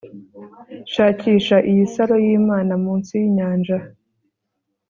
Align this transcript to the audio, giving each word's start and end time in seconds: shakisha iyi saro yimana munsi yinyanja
shakisha 0.93 1.57
iyi 1.69 1.83
saro 1.93 2.15
yimana 2.25 2.73
munsi 2.83 3.11
yinyanja 3.21 3.77